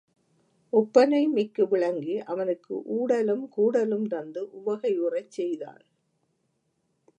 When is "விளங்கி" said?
1.67-2.19